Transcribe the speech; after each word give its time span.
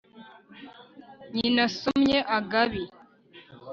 nyina 1.33 1.63
somye 1.79 2.17
agabi 2.37 2.83